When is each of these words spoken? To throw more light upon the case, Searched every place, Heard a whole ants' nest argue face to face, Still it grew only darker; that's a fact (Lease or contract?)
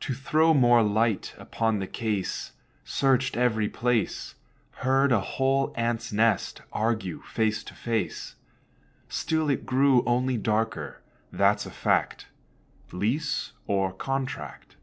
To 0.00 0.14
throw 0.14 0.52
more 0.52 0.82
light 0.82 1.32
upon 1.38 1.78
the 1.78 1.86
case, 1.86 2.50
Searched 2.84 3.36
every 3.36 3.68
place, 3.68 4.34
Heard 4.78 5.12
a 5.12 5.20
whole 5.20 5.72
ants' 5.76 6.12
nest 6.12 6.60
argue 6.72 7.22
face 7.22 7.62
to 7.62 7.74
face, 7.74 8.34
Still 9.08 9.48
it 9.48 9.66
grew 9.66 10.02
only 10.06 10.36
darker; 10.36 11.02
that's 11.30 11.66
a 11.66 11.70
fact 11.70 12.26
(Lease 12.90 13.52
or 13.68 13.92
contract?) 13.92 14.74